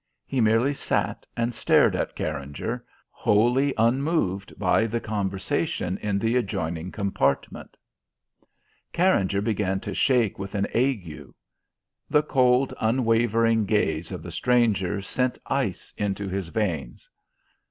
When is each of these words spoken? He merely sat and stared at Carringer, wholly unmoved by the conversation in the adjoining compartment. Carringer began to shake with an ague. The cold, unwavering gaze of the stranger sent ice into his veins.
He 0.25 0.41
merely 0.41 0.73
sat 0.73 1.27
and 1.37 1.53
stared 1.53 1.95
at 1.95 2.15
Carringer, 2.15 2.83
wholly 3.11 3.71
unmoved 3.77 4.57
by 4.57 4.87
the 4.87 4.99
conversation 4.99 5.99
in 5.99 6.17
the 6.17 6.35
adjoining 6.37 6.91
compartment. 6.91 7.77
Carringer 8.93 9.41
began 9.41 9.79
to 9.81 9.93
shake 9.93 10.39
with 10.39 10.55
an 10.55 10.65
ague. 10.73 11.31
The 12.09 12.23
cold, 12.23 12.73
unwavering 12.81 13.65
gaze 13.67 14.11
of 14.11 14.23
the 14.23 14.31
stranger 14.31 15.03
sent 15.03 15.37
ice 15.45 15.93
into 15.97 16.27
his 16.27 16.47
veins. 16.47 17.07